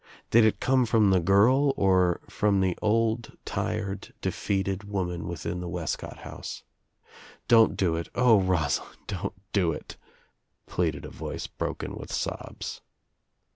Did 0.31 0.45
it 0.45 0.59
come 0.59 0.87
from 0.87 1.11
the 1.11 1.19
girl 1.19 1.75
or 1.77 2.21
from 2.27 2.59
the 2.59 2.75
old 2.81 3.37
tired 3.45 4.15
defeated 4.19 4.83
woman 4.85 5.27
within 5.27 5.59
the 5.61 5.69
Wescott 5.69 6.17
house? 6.21 6.63
"Don't 7.47 7.77
do 7.77 7.95
it. 7.97 8.09
O, 8.15 8.41
Rosalind 8.41 8.97
don't 9.05 9.35
do 9.53 9.71
it, 9.71 9.97
pleaded 10.65 11.05
a 11.05 11.11
voice 11.11 11.45
broken 11.45 11.93
with 11.93 12.11
sobs. 12.11 12.81